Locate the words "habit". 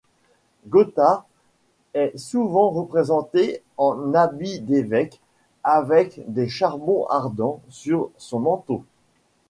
4.15-4.59